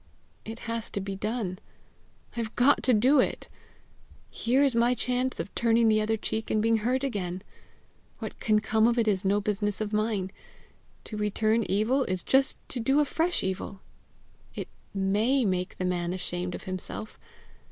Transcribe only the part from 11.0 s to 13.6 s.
To return evil is just to do a fresh